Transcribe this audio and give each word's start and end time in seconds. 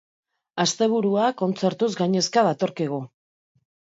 Asteburua 0.61 1.27
kontzertuz 1.41 1.89
gainezka 1.99 2.45
datorkigu. 2.47 2.99